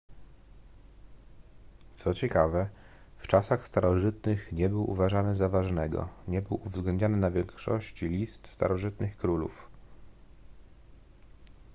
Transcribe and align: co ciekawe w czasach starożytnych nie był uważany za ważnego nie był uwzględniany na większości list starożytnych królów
co 1.95 2.13
ciekawe 2.13 2.69
w 3.17 3.27
czasach 3.27 3.67
starożytnych 3.67 4.51
nie 4.51 4.69
był 4.69 4.91
uważany 4.91 5.35
za 5.35 5.49
ważnego 5.49 6.09
nie 6.27 6.41
był 6.41 6.61
uwzględniany 6.65 7.17
na 7.17 7.31
większości 7.31 8.07
list 8.07 8.47
starożytnych 8.51 9.17
królów 9.17 9.69